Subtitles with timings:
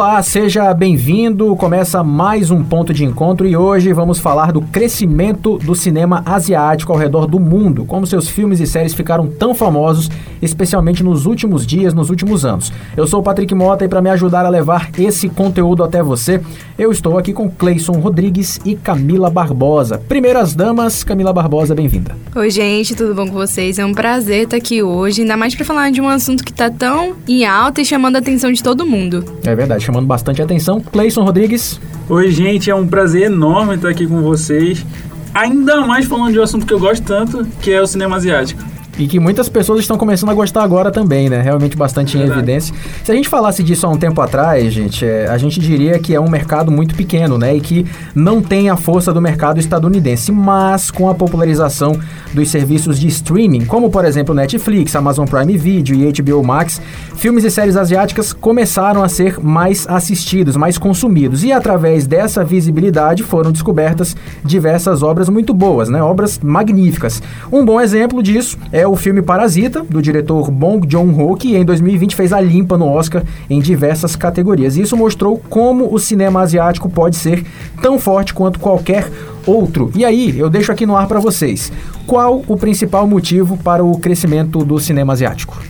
[0.00, 1.54] Olá, seja bem-vindo.
[1.56, 6.90] Começa mais um ponto de encontro e hoje vamos falar do crescimento do cinema asiático
[6.90, 10.10] ao redor do mundo, como seus filmes e séries ficaram tão famosos,
[10.40, 12.72] especialmente nos últimos dias, nos últimos anos.
[12.96, 16.40] Eu sou o Patrick Mota e para me ajudar a levar esse conteúdo até você,
[16.78, 19.98] eu estou aqui com Cleison Rodrigues e Camila Barbosa.
[19.98, 22.16] Primeiras damas, Camila Barbosa, bem-vinda.
[22.34, 23.78] Oi, gente, tudo bom com vocês?
[23.78, 26.70] É um prazer estar aqui hoje, ainda mais para falar de um assunto que está
[26.70, 29.22] tão em alta e chamando a atenção de todo mundo.
[29.44, 30.80] É verdade chamando bastante atenção.
[30.80, 31.80] Cleison Rodrigues.
[32.08, 34.86] Oi, gente, é um prazer enorme estar aqui com vocês.
[35.34, 38.69] Ainda mais falando de um assunto que eu gosto tanto, que é o cinema asiático
[39.00, 41.40] e que muitas pessoas estão começando a gostar agora também, né?
[41.40, 42.74] Realmente bastante em evidência.
[43.02, 46.14] Se a gente falasse disso há um tempo atrás, gente, é, a gente diria que
[46.14, 47.56] é um mercado muito pequeno, né?
[47.56, 50.30] E que não tem a força do mercado estadunidense.
[50.30, 51.98] Mas com a popularização
[52.34, 56.80] dos serviços de streaming, como por exemplo Netflix, Amazon Prime Video e HBO Max,
[57.14, 61.42] filmes e séries asiáticas começaram a ser mais assistidos, mais consumidos.
[61.42, 66.02] E através dessa visibilidade foram descobertas diversas obras muito boas, né?
[66.02, 67.22] Obras magníficas.
[67.50, 72.16] Um bom exemplo disso é o filme Parasita, do diretor Bong Joon-ho, que em 2020
[72.16, 74.76] fez a limpa no Oscar em diversas categorias.
[74.76, 77.44] Isso mostrou como o cinema asiático pode ser
[77.80, 79.10] tão forte quanto qualquer
[79.46, 79.90] outro.
[79.94, 81.72] E aí, eu deixo aqui no ar para vocês.
[82.06, 85.60] Qual o principal motivo para o crescimento do cinema asiático?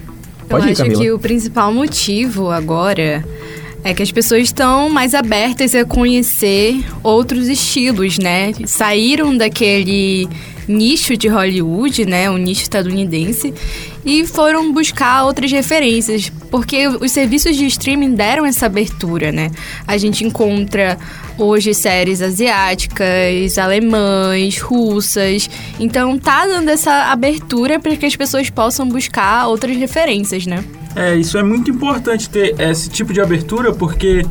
[0.48, 1.02] Pode eu ir, acho Camila.
[1.02, 3.24] que o principal motivo agora
[3.82, 8.52] é que as pessoas estão mais abertas a conhecer outros estilos, né?
[8.66, 10.28] Saíram daquele
[10.68, 13.52] nicho de Hollywood, né, um nicho estadunidense,
[14.04, 19.50] e foram buscar outras referências, porque os serviços de streaming deram essa abertura, né?
[19.86, 20.98] A gente encontra
[21.36, 28.88] hoje séries asiáticas, alemães, russas, então tá dando essa abertura para que as pessoas possam
[28.88, 30.64] buscar outras referências, né?
[30.96, 34.24] É, isso é muito importante ter esse tipo de abertura, porque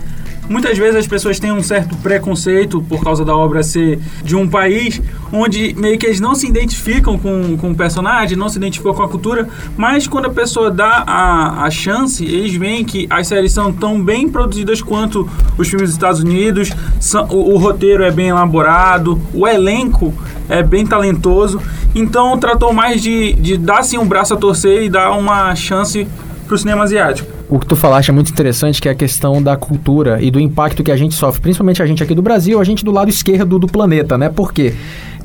[0.50, 4.50] Muitas vezes as pessoas têm um certo preconceito por causa da obra ser de um
[4.50, 5.00] país
[5.31, 9.03] onde meio que eles não se identificam com, com o personagem, não se identificam com
[9.03, 9.47] a cultura,
[9.78, 14.01] mas quando a pessoa dá a, a chance, eles veem que as séries são tão
[14.01, 19.22] bem produzidas quanto os filmes dos Estados Unidos, são, o, o roteiro é bem elaborado,
[19.31, 20.12] o elenco
[20.50, 21.62] é bem talentoso,
[21.94, 26.07] então tratou mais de, de dar assim um braço a torcer e dar uma chance
[26.50, 29.42] para o cinema asiático o que tu falaste é muito interessante, que é a questão
[29.42, 32.60] da cultura e do impacto que a gente sofre, principalmente a gente aqui do Brasil,
[32.62, 34.30] a gente do lado esquerdo do planeta, né?
[34.30, 34.76] Por quê?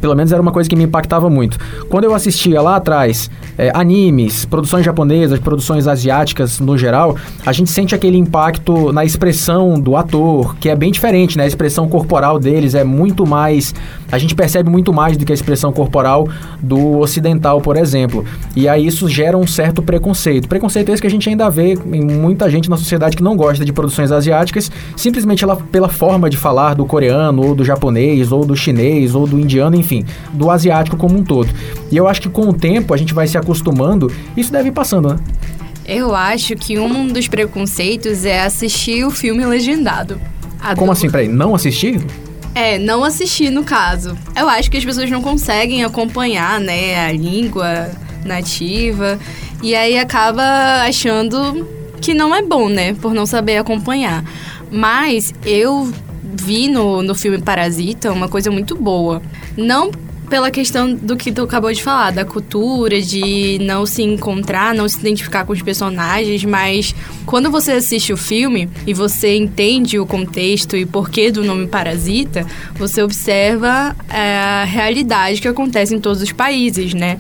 [0.00, 1.58] Pelo menos era uma coisa que me impactava muito.
[1.88, 7.70] Quando eu assistia lá atrás é, animes, produções japonesas, produções asiáticas no geral, a gente
[7.70, 11.44] sente aquele impacto na expressão do ator, que é bem diferente, né?
[11.44, 13.74] A expressão corporal deles é muito mais.
[14.10, 16.28] A gente percebe muito mais do que a expressão corporal
[16.60, 18.24] do ocidental, por exemplo.
[18.54, 20.48] E aí isso gera um certo preconceito.
[20.48, 23.64] Preconceito esse que a gente ainda vê em muita gente na sociedade que não gosta
[23.64, 28.44] de produções asiáticas, simplesmente ela, pela forma de falar do coreano, ou do japonês, ou
[28.44, 31.48] do chinês, ou do indiano, enfim do asiático como um todo.
[31.90, 34.72] E eu acho que com o tempo a gente vai se acostumando, isso deve ir
[34.72, 35.18] passando, né?
[35.86, 40.18] Eu acho que um dos preconceitos é assistir o filme legendado.
[40.78, 42.00] Como assim, peraí, não assistir?
[42.54, 44.16] É, não assistir no caso.
[44.36, 47.90] Eu acho que as pessoas não conseguem acompanhar, né, a língua
[48.24, 49.18] nativa
[49.62, 51.68] e aí acaba achando
[52.00, 54.24] que não é bom, né, por não saber acompanhar.
[54.70, 59.22] Mas eu vi no, no filme Parasita uma coisa muito boa.
[59.56, 59.90] Não
[60.28, 64.88] pela questão do que tu acabou de falar, da cultura, de não se encontrar, não
[64.88, 66.94] se identificar com os personagens, mas
[67.26, 72.46] quando você assiste o filme e você entende o contexto e porquê do nome Parasita,
[72.74, 77.18] você observa é, a realidade que acontece em todos os países, né?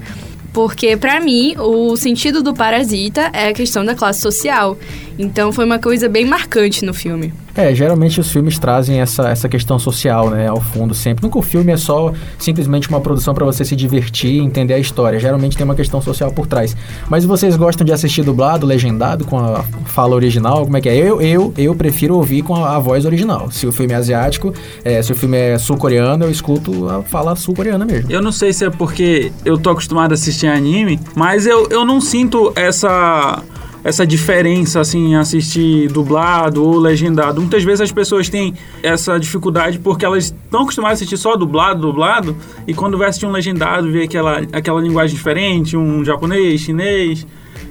[0.54, 4.78] Porque, para mim, o sentido do parasita é a questão da classe social.
[5.18, 7.32] Então, foi uma coisa bem marcante no filme.
[7.56, 11.24] É, geralmente os filmes trazem essa, essa questão social, né, ao fundo sempre.
[11.24, 14.78] Nunca o filme é só simplesmente uma produção para você se divertir e entender a
[14.78, 15.20] história.
[15.20, 16.76] Geralmente tem uma questão social por trás.
[17.08, 20.64] Mas vocês gostam de assistir dublado, legendado, com a fala original?
[20.64, 20.96] Como é que é?
[20.96, 23.50] Eu, eu, eu prefiro ouvir com a, a voz original.
[23.52, 24.52] Se o filme é asiático,
[24.84, 28.10] é, se o filme é sul-coreano, eu escuto a fala sul-coreana mesmo.
[28.10, 31.84] Eu não sei se é porque eu tô acostumado a assistir anime, mas eu, eu
[31.84, 33.42] não sinto essa
[33.84, 37.40] essa diferença assim assistir dublado ou legendado.
[37.40, 41.82] Muitas vezes as pessoas têm essa dificuldade porque elas estão acostumadas a assistir só dublado,
[41.82, 42.34] dublado,
[42.66, 47.26] e quando vai assistir um legendado, vê aquela, aquela linguagem diferente, um japonês, chinês,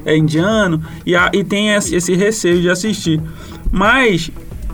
[0.05, 3.19] é indiano, e, a, e tem esse receio de assistir.
[3.71, 4.29] Mas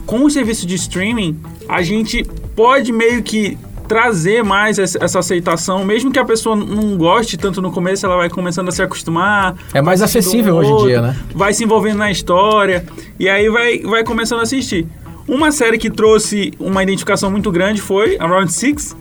[0.06, 2.26] com o serviço de streaming, a gente
[2.56, 3.58] pode meio que
[3.90, 8.30] trazer mais essa aceitação, mesmo que a pessoa não goste tanto no começo, ela vai
[8.30, 9.56] começando a se acostumar.
[9.74, 11.16] É mais acessível hoje em dia, né?
[11.34, 12.86] Vai se envolvendo na história
[13.20, 14.86] e aí vai, vai começando a assistir.
[15.30, 18.98] Uma série que trouxe uma identificação muito grande foi a Round Six,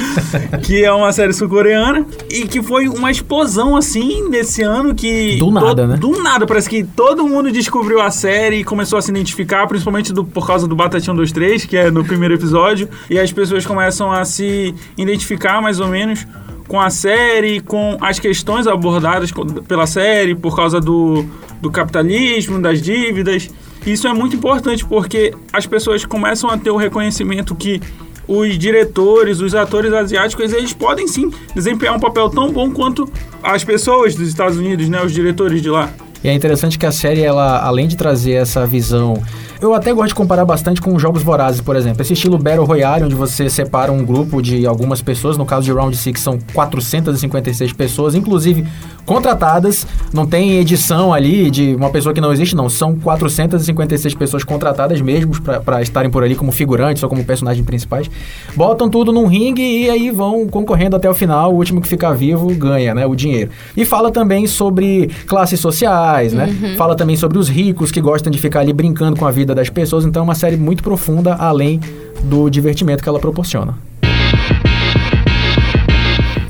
[0.62, 5.36] que é uma série sul-coreana, e que foi uma explosão assim nesse ano que.
[5.36, 5.96] Do nada, né?
[5.96, 10.12] Do nada, parece que todo mundo descobriu a série e começou a se identificar, principalmente
[10.12, 14.12] do, por causa do Batatinha 23, que é no primeiro episódio, e as pessoas começam
[14.12, 16.26] a se identificar mais ou menos
[16.68, 19.30] com a série, com as questões abordadas
[19.66, 21.24] pela série, por causa do,
[21.62, 23.48] do capitalismo, das dívidas.
[23.86, 27.80] Isso é muito importante porque as pessoas começam a ter o reconhecimento que
[28.26, 33.10] os diretores, os atores asiáticos, eles podem sim desempenhar um papel tão bom quanto
[33.42, 35.90] as pessoas dos Estados Unidos, né, os diretores de lá.
[36.22, 39.20] E é interessante que a série, ela, além de trazer essa visão
[39.62, 42.02] eu até gosto de comparar bastante com jogos vorazes, por exemplo.
[42.02, 45.70] Esse estilo Battle Royale, onde você separa um grupo de algumas pessoas, no caso de
[45.70, 48.66] Round 6 são 456 pessoas, inclusive
[49.06, 52.68] contratadas, não tem edição ali de uma pessoa que não existe, não.
[52.68, 58.10] São 456 pessoas contratadas mesmo para estarem por ali como figurantes ou como personagens principais.
[58.56, 61.52] Botam tudo num ringue e aí vão concorrendo até o final.
[61.52, 63.06] O último que ficar vivo ganha, né?
[63.06, 63.50] O dinheiro.
[63.76, 66.46] E fala também sobre classes sociais, né?
[66.62, 66.76] Uhum.
[66.76, 69.54] Fala também sobre os ricos que gostam de ficar ali brincando com a vida vida
[69.54, 71.80] das pessoas, então é uma série muito profunda, além
[72.24, 73.74] do divertimento que ela proporciona.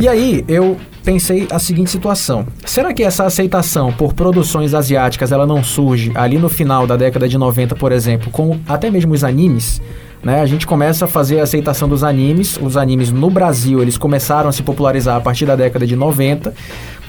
[0.03, 2.45] E aí, eu pensei a seguinte situação.
[2.65, 7.29] Será que essa aceitação por produções asiáticas ela não surge ali no final da década
[7.29, 9.81] de 90, por exemplo, com até mesmo os animes?
[10.21, 10.41] Né?
[10.41, 12.59] A gente começa a fazer a aceitação dos animes.
[12.61, 16.53] Os animes no Brasil, eles começaram a se popularizar a partir da década de 90.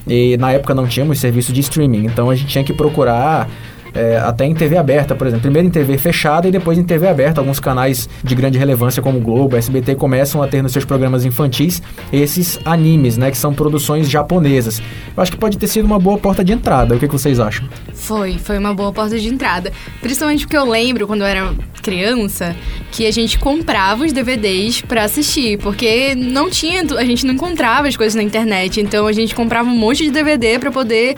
[0.06, 3.50] E na época não tínhamos serviço de streaming, então a gente tinha que procurar
[3.94, 5.44] é, até em TV aberta, por exemplo.
[5.44, 7.42] Primeiro em TV fechada e depois em TV aberta.
[7.42, 11.26] Alguns canais de grande relevância, como o Globo, SBT, começam a ter nos seus programas
[11.26, 11.82] infantis
[12.12, 13.32] esses animes, né?
[13.32, 14.82] Que são produções japonesas.
[15.16, 16.96] Eu acho que pode ter sido uma boa porta de entrada.
[16.96, 17.68] O que, que vocês acham?
[17.94, 19.72] Foi, foi uma boa porta de entrada.
[20.02, 22.56] Principalmente porque eu lembro, quando eu era criança,
[22.92, 27.88] que a gente comprava os DVDs para assistir, porque não tinha, a gente não encontrava
[27.88, 31.16] as coisas na internet, então a gente comprava um monte de DVD para poder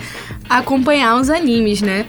[0.50, 2.06] acompanhar os animes, né?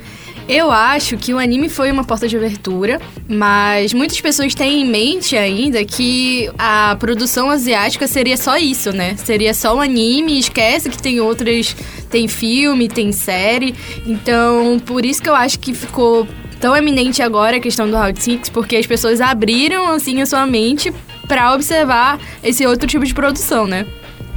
[0.48, 4.84] Eu acho que o anime foi uma porta de abertura, mas muitas pessoas têm em
[4.84, 9.16] mente ainda que a produção asiática seria só isso, né?
[9.16, 11.74] Seria só o anime, esquece que tem outras.
[12.08, 13.74] Tem filme, tem série.
[14.06, 16.26] Então, por isso que eu acho que ficou
[16.60, 20.46] tão eminente agora a questão do Round Six, porque as pessoas abriram assim a sua
[20.46, 20.92] mente
[21.26, 23.84] para observar esse outro tipo de produção, né?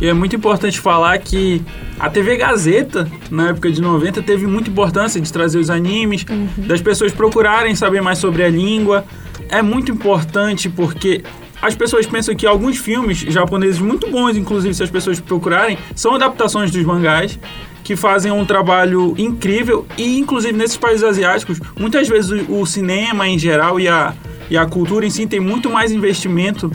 [0.02, 1.62] E é muito importante falar que
[2.00, 6.48] a TV Gazeta, na época de 90, teve muita importância de trazer os animes, uhum.
[6.58, 9.04] das pessoas procurarem saber mais sobre a língua.
[9.50, 11.24] É muito importante porque
[11.62, 16.16] as pessoas pensam que alguns filmes japoneses muito bons, inclusive se as pessoas procurarem, são
[16.16, 17.38] adaptações dos mangás
[17.84, 23.28] que fazem um trabalho incrível e inclusive nesses países asiáticos, muitas vezes o, o cinema
[23.28, 24.14] em geral e a,
[24.50, 26.72] e a cultura em si tem muito mais investimento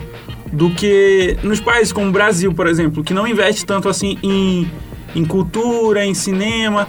[0.55, 4.71] do que nos países como o Brasil, por exemplo, que não investe tanto assim em,
[5.13, 6.87] em cultura, em cinema.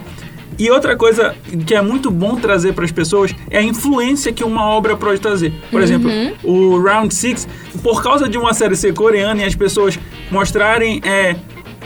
[0.57, 1.35] E outra coisa
[1.67, 5.19] que é muito bom trazer para as pessoas é a influência que uma obra pode
[5.19, 5.53] trazer.
[5.69, 5.83] Por uhum.
[5.83, 6.11] exemplo,
[6.43, 7.47] o Round Six,
[7.83, 9.99] por causa de uma série ser coreana e as pessoas
[10.31, 11.35] mostrarem é,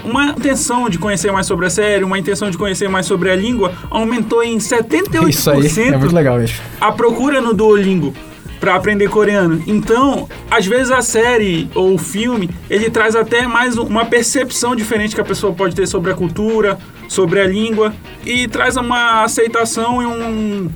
[0.05, 3.35] uma intenção de conhecer mais sobre a série, uma intenção de conhecer mais sobre a
[3.35, 6.61] língua, aumentou em 78% Isso aí é muito legal, isso.
[6.79, 8.13] a procura no Duolingo
[8.61, 9.61] para aprender coreano.
[9.65, 15.15] Então, às vezes a série ou o filme, ele traz até mais uma percepção diferente
[15.15, 16.77] que a pessoa pode ter sobre a cultura,
[17.09, 17.91] sobre a língua
[18.23, 20.71] e traz uma aceitação e um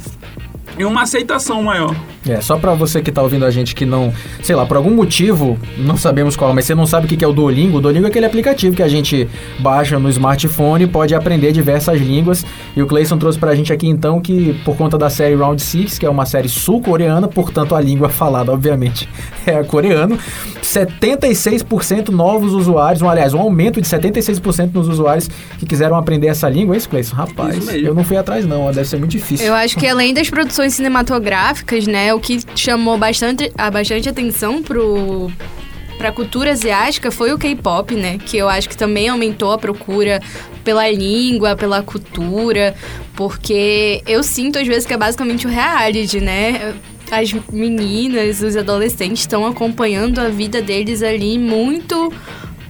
[0.78, 1.96] e uma aceitação maior.
[2.28, 4.90] É, só para você que tá ouvindo a gente que não, sei lá, por algum
[4.90, 7.78] motivo, não sabemos qual, mas você não sabe o que é o Duolingo.
[7.78, 9.30] O Duolingo é aquele aplicativo que a gente
[9.60, 12.46] baixa no smartphone e pode aprender diversas línguas.
[12.76, 16.00] E o Clayson trouxe pra gente aqui então que, por conta da série Round Six,
[16.00, 19.08] que é uma série sul-coreana, portanto a língua falada, obviamente,
[19.46, 20.18] é coreano,
[20.62, 25.30] 76% novos usuários, um, aliás, um aumento de 76% nos usuários
[25.60, 26.76] que quiseram aprender essa língua.
[26.76, 27.16] É isso, Clayson?
[27.16, 29.46] Rapaz, isso eu não fui atrás não, deve ser muito difícil.
[29.46, 34.62] Eu acho que além das produções cinematográficas, né, o que chamou bastante, a bastante atenção
[34.62, 35.32] pro
[35.98, 38.18] para a cultura asiática foi o K-pop, né?
[38.18, 40.22] Que eu acho que também aumentou a procura
[40.64, 42.76] pela língua, pela cultura,
[43.16, 46.76] porque eu sinto às vezes que é basicamente o reality, né?
[47.10, 52.12] As meninas, os adolescentes estão acompanhando a vida deles ali muito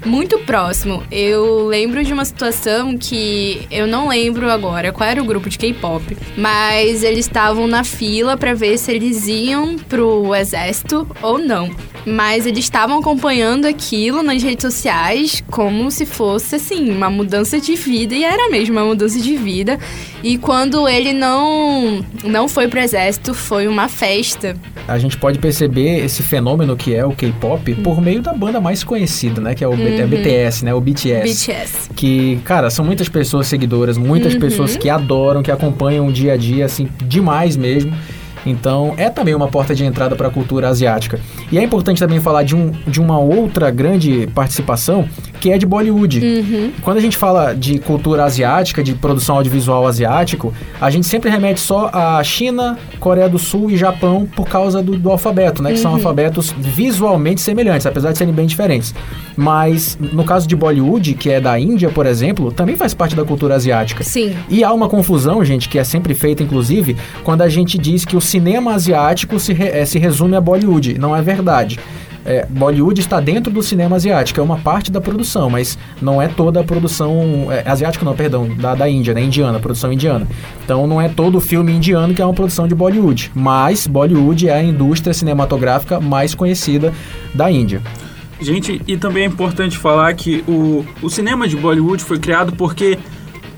[0.06, 1.04] muito próximo.
[1.12, 5.58] Eu lembro de uma situação que eu não lembro agora qual era o grupo de
[5.58, 11.70] K-pop, mas eles estavam na fila para ver se eles iam pro exército ou não.
[12.06, 17.76] Mas eles estavam acompanhando aquilo nas redes sociais como se fosse, assim, uma mudança de
[17.76, 19.80] vida, e era mesmo uma mudança de vida.
[20.24, 24.56] E quando ele não, não foi pro exército, foi uma festa.
[24.88, 27.84] A gente pode perceber esse fenômeno que é o K-pop Uhum.
[27.84, 29.56] por meio da banda mais conhecida, né?
[29.56, 30.74] Que é o é BTS, né?
[30.74, 31.24] O BTS.
[31.48, 31.90] BTS.
[31.96, 34.40] Que, cara, são muitas pessoas seguidoras, muitas Uhum.
[34.40, 37.94] pessoas que adoram, que acompanham o dia a dia, assim, demais mesmo.
[38.46, 41.20] Então, é também uma porta de entrada para a cultura asiática.
[41.52, 45.08] E é importante também falar de, um, de uma outra grande participação,
[45.46, 46.20] que é de Bollywood.
[46.26, 46.72] Uhum.
[46.82, 51.60] Quando a gente fala de cultura asiática, de produção audiovisual asiático, a gente sempre remete
[51.60, 55.74] só à China, Coreia do Sul e Japão por causa do, do alfabeto, né?
[55.74, 58.96] Que são alfabetos visualmente semelhantes, apesar de serem bem diferentes.
[59.38, 63.24] Mas no caso de Bollywood, que é da Índia, por exemplo, também faz parte da
[63.24, 64.04] cultura asiática.
[64.04, 64.36] Sim.
[64.50, 68.18] E há uma confusão, gente, que é sempre feita, inclusive, quando a gente diz que
[68.18, 70.98] o cinema asiático se, re- eh, se resume a Bollywood.
[70.98, 71.80] Não é verdade.
[72.26, 76.28] É, Bollywood está dentro do cinema asiático, é uma parte da produção, mas não é
[76.28, 77.48] toda a produção.
[77.52, 79.22] É, asiático não, perdão, da, da Índia, né?
[79.22, 80.28] Indiana, produção indiana.
[80.64, 83.32] Então não é todo o filme indiano que é uma produção de Bollywood.
[83.36, 86.92] Mas Bollywood é a indústria cinematográfica mais conhecida
[87.34, 87.82] da Índia.
[88.40, 92.98] Gente, e também é importante falar que o, o cinema de Bollywood foi criado porque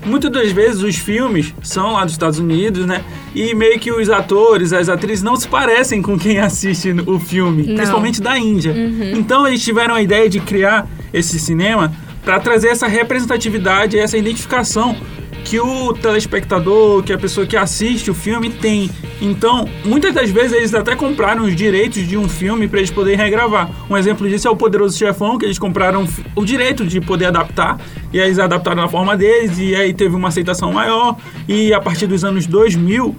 [0.04, 3.04] muitas das vezes os filmes são lá dos Estados Unidos, né?
[3.34, 7.64] E meio que os atores, as atrizes não se parecem com quem assiste o filme,
[7.64, 7.74] Não.
[7.74, 8.74] principalmente da Índia.
[9.14, 11.92] Então eles tiveram a ideia de criar esse cinema
[12.24, 14.96] para trazer essa representatividade, essa identificação
[15.44, 18.90] que o telespectador, que a pessoa que assiste o filme tem.
[19.20, 23.18] Então, muitas das vezes eles até compraram os direitos de um filme para eles poderem
[23.18, 23.70] regravar.
[23.90, 26.06] Um exemplo disso é o Poderoso Chefão, que eles compraram
[26.36, 27.78] o direito de poder adaptar,
[28.12, 31.16] e aí eles adaptaram na forma deles, e aí teve uma aceitação maior,
[31.48, 33.14] e a partir dos anos 2000,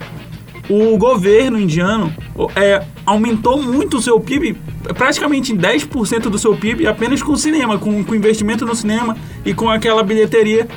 [0.70, 2.14] o governo indiano
[2.54, 4.56] é, aumentou muito o seu PIB,
[4.96, 9.16] praticamente em 10% do seu PIB, apenas com o cinema, com, com investimento no cinema
[9.44, 10.68] e com aquela bilheteria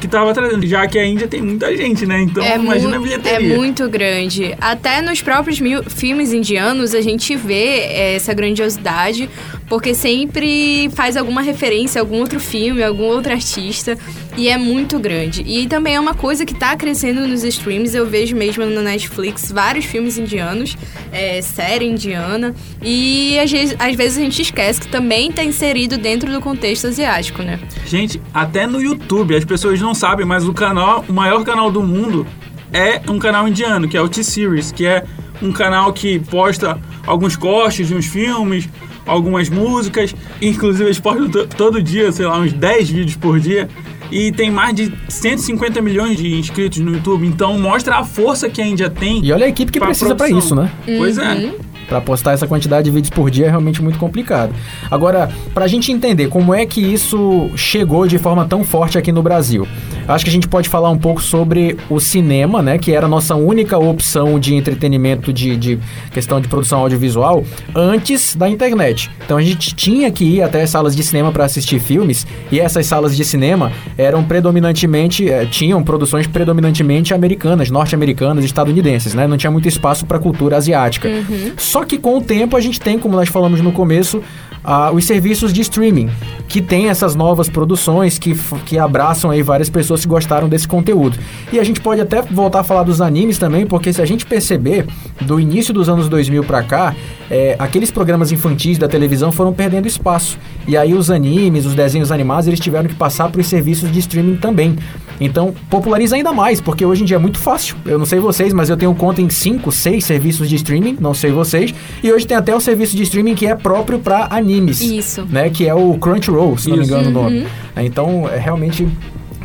[0.00, 0.66] que estava trazendo.
[0.66, 2.20] Já que a Índia tem muita gente, né?
[2.22, 3.54] Então imagina a bilheteria.
[3.54, 4.54] É muito grande.
[4.60, 9.28] Até nos próprios mil- filmes indianos a gente vê é, essa grandiosidade,
[9.68, 13.98] porque sempre faz alguma referência a algum outro filme, algum outro artista,
[14.38, 15.42] e é muito grande.
[15.46, 19.50] E também é uma coisa que tá crescendo nos streams, eu vejo mesmo na Netflix
[19.52, 20.76] vários filmes indianos,
[21.12, 25.98] é, série indiana, e às vezes, às vezes a gente esquece que também tá inserido
[25.98, 27.58] dentro do contexto asiático, né?
[27.86, 31.82] Gente, até no YouTube, as pessoas não sabem, mas o canal, o maior canal do
[31.82, 32.26] mundo
[32.72, 35.04] é um canal indiano, que é o T-Series, que é
[35.42, 38.68] um canal que posta alguns cortes de uns filmes,
[39.06, 43.68] algumas músicas, inclusive eles postam to- todo dia, sei lá, uns 10 vídeos por dia.
[44.10, 48.60] E tem mais de 150 milhões de inscritos no YouTube, então mostra a força que
[48.60, 49.24] a Índia tem.
[49.24, 50.70] E olha a equipe que pra precisa para isso, né?
[50.84, 51.52] Pois é.
[51.88, 54.54] Para postar essa quantidade de vídeos por dia é realmente muito complicado.
[54.90, 59.10] Agora, para a gente entender como é que isso chegou de forma tão forte aqui
[59.10, 59.66] no Brasil,
[60.14, 62.78] acho que a gente pode falar um pouco sobre o cinema, né?
[62.78, 65.78] Que era a nossa única opção de entretenimento de, de
[66.12, 69.10] questão de produção audiovisual antes da internet.
[69.24, 72.86] Então a gente tinha que ir até salas de cinema para assistir filmes e essas
[72.86, 79.26] salas de cinema eram predominantemente eh, tinham produções predominantemente americanas, norte-americanas, estadunidenses, né?
[79.26, 81.08] Não tinha muito espaço para cultura asiática.
[81.56, 84.22] Só que com o tempo a gente tem, como nós falamos no começo,
[84.62, 86.10] ah, os serviços de streaming,
[86.48, 88.34] que tem essas novas produções que,
[88.64, 91.18] que abraçam aí várias pessoas que gostaram desse conteúdo.
[91.52, 94.26] E a gente pode até voltar a falar dos animes também, porque se a gente
[94.26, 94.86] perceber,
[95.20, 96.94] do início dos anos 2000 pra cá,
[97.30, 100.38] é, aqueles programas infantis da televisão foram perdendo espaço.
[100.66, 103.98] E aí os animes, os desenhos animados, eles tiveram que passar para os serviços de
[103.98, 104.76] streaming também.
[105.20, 107.76] Então, populariza ainda mais, porque hoje em dia é muito fácil.
[107.84, 111.14] Eu não sei vocês, mas eu tenho conta em 5, 6 serviços de streaming, não
[111.14, 111.74] sei vocês.
[112.02, 114.80] E hoje tem até o serviço de streaming que é próprio para animes.
[114.80, 115.26] Isso.
[115.28, 116.92] Né, que é o Crunchyroll, se não me Isso.
[116.92, 117.46] engano o nome.
[117.76, 118.88] Então, é realmente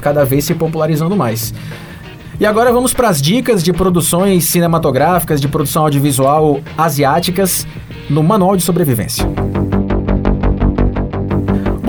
[0.01, 1.53] cada vez se popularizando mais.
[2.39, 7.65] E agora vamos para as dicas de produções cinematográficas, de produção audiovisual asiáticas
[8.09, 9.25] no Manual de Sobrevivência.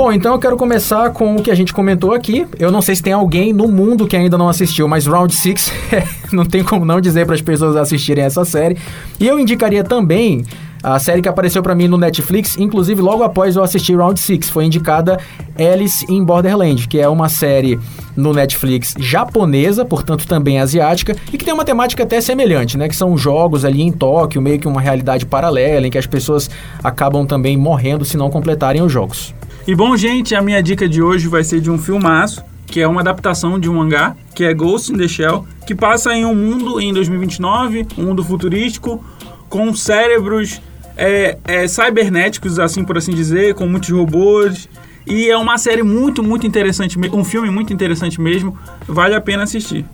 [0.04, 2.46] Bom, então eu quero começar com o que a gente comentou aqui.
[2.58, 5.72] Eu não sei se tem alguém no mundo que ainda não assistiu, mas Round 6
[6.30, 8.76] não tem como não dizer para as pessoas assistirem essa série.
[9.18, 10.44] E eu indicaria também
[10.82, 14.50] a série que apareceu para mim no Netflix, inclusive logo após eu assistir Round 6,
[14.50, 15.18] foi indicada
[15.58, 17.80] Alice in Borderland, que é uma série
[18.14, 22.90] no Netflix japonesa, portanto também asiática, e que tem uma temática até semelhante, né?
[22.90, 26.50] Que são jogos ali em Tóquio, meio que uma realidade paralela, em que as pessoas
[26.82, 29.32] acabam também morrendo se não completarem os jogos.
[29.66, 32.86] E bom, gente, a minha dica de hoje vai ser de um filmaço, que é
[32.86, 36.34] uma adaptação de um mangá, que é Ghost in the Shell, que passa em um
[36.34, 39.02] mundo em 2029, um mundo futurístico,
[39.48, 40.60] com cérebros
[40.98, 44.68] é, é, cibernéticos, assim por assim dizer, com muitos robôs.
[45.06, 48.58] E é uma série muito, muito interessante, um filme muito interessante mesmo.
[48.86, 49.86] Vale a pena assistir.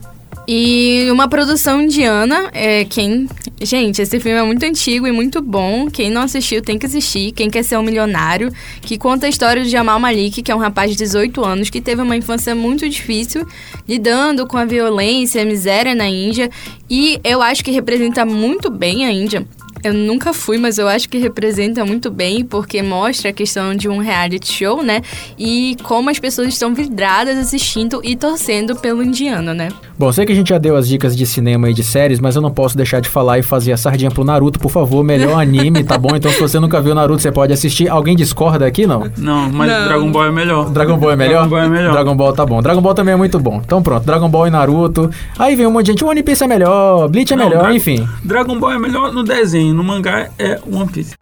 [0.52, 3.28] E uma produção indiana, é, quem...
[3.62, 5.88] Gente, esse filme é muito antigo e muito bom.
[5.88, 7.30] Quem não assistiu tem que assistir.
[7.30, 8.52] Quem quer ser um milionário,
[8.82, 11.80] que conta a história de Jamal Malik, que é um rapaz de 18 anos que
[11.80, 13.46] teve uma infância muito difícil,
[13.88, 16.50] lidando com a violência, a miséria na Índia.
[16.90, 19.46] E eu acho que representa muito bem a Índia.
[19.82, 23.88] Eu nunca fui, mas eu acho que representa muito bem, porque mostra a questão de
[23.88, 25.02] um reality show, né?
[25.38, 29.68] E como as pessoas estão vidradas assistindo e torcendo pelo indiano, né?
[29.98, 32.36] Bom, sei que a gente já deu as dicas de cinema e de séries, mas
[32.36, 35.36] eu não posso deixar de falar e fazer a sardinha pro Naruto, por favor, melhor
[35.40, 36.16] anime, tá bom?
[36.16, 37.88] Então se você nunca viu Naruto, você pode assistir.
[37.88, 39.10] Alguém discorda aqui, não?
[39.16, 39.84] Não, mas não.
[39.84, 40.70] Dragon Ball é melhor.
[40.70, 41.48] Dragon Ball é melhor?
[41.48, 41.92] Dragon Ball é melhor.
[41.92, 42.62] Dragon Ball tá bom.
[42.62, 43.60] Dragon Ball também é muito bom.
[43.64, 45.10] Então pronto, Dragon Ball e Naruto.
[45.38, 47.62] Aí vem um monte de gente, o One Piece é melhor, Bleach é não, melhor,
[47.64, 48.08] Dra enfim.
[48.24, 51.19] Dragon Ball é melhor no desenho, no mangá é One Piece.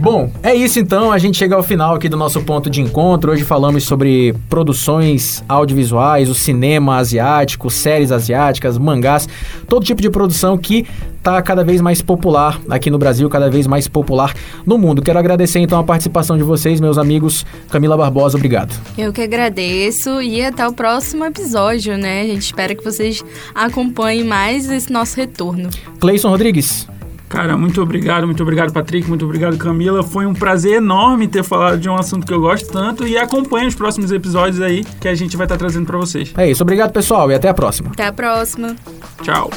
[0.00, 1.12] Bom, é isso então.
[1.12, 3.32] A gente chega ao final aqui do nosso ponto de encontro.
[3.32, 9.28] Hoje falamos sobre produções audiovisuais, o cinema asiático, séries asiáticas, mangás,
[9.68, 10.86] todo tipo de produção que
[11.18, 15.02] está cada vez mais popular aqui no Brasil, cada vez mais popular no mundo.
[15.02, 17.44] Quero agradecer então a participação de vocês, meus amigos.
[17.70, 18.74] Camila Barbosa, obrigado.
[18.96, 22.22] Eu que agradeço e até o próximo episódio, né?
[22.22, 23.22] A gente espera que vocês
[23.54, 25.68] acompanhem mais esse nosso retorno.
[26.00, 26.88] Cleison Rodrigues.
[27.30, 30.02] Cara, muito obrigado, muito obrigado, Patrick, muito obrigado, Camila.
[30.02, 33.68] Foi um prazer enorme ter falado de um assunto que eu gosto tanto e acompanhe
[33.68, 36.32] os próximos episódios aí que a gente vai estar trazendo para vocês.
[36.36, 37.90] É isso, obrigado, pessoal, e até a próxima.
[37.92, 38.74] Até a próxima.
[39.22, 39.48] Tchau.